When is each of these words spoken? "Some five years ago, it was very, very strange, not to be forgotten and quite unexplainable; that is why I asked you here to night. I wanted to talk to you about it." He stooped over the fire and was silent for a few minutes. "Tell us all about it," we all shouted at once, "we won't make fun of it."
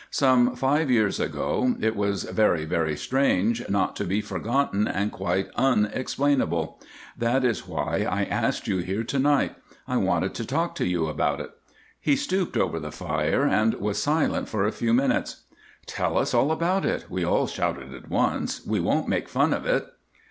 "Some 0.09 0.55
five 0.55 0.89
years 0.89 1.19
ago, 1.19 1.75
it 1.79 1.95
was 1.95 2.23
very, 2.23 2.65
very 2.65 2.97
strange, 2.97 3.69
not 3.69 3.95
to 3.97 4.03
be 4.03 4.19
forgotten 4.19 4.87
and 4.87 5.11
quite 5.11 5.47
unexplainable; 5.55 6.79
that 7.15 7.45
is 7.45 7.67
why 7.67 8.07
I 8.09 8.23
asked 8.23 8.67
you 8.67 8.79
here 8.79 9.03
to 9.03 9.19
night. 9.19 9.53
I 9.87 9.97
wanted 9.97 10.33
to 10.33 10.43
talk 10.45 10.73
to 10.77 10.87
you 10.87 11.05
about 11.05 11.39
it." 11.39 11.51
He 11.99 12.15
stooped 12.15 12.57
over 12.57 12.79
the 12.79 12.91
fire 12.91 13.45
and 13.45 13.75
was 13.75 14.01
silent 14.01 14.49
for 14.49 14.65
a 14.65 14.71
few 14.71 14.91
minutes. 14.91 15.43
"Tell 15.85 16.17
us 16.17 16.33
all 16.33 16.51
about 16.51 16.83
it," 16.83 17.05
we 17.07 17.23
all 17.23 17.45
shouted 17.45 17.93
at 17.93 18.09
once, 18.09 18.65
"we 18.65 18.79
won't 18.79 19.07
make 19.07 19.29
fun 19.29 19.53
of 19.53 19.67
it." 19.67 19.85